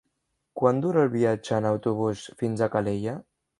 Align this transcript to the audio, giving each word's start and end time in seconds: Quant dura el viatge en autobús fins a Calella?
Quant 0.61 0.79
dura 0.85 1.03
el 1.09 1.11
viatge 1.17 1.59
en 1.59 1.69
autobús 1.73 2.25
fins 2.43 2.67
a 2.67 2.73
Calella? 2.79 3.17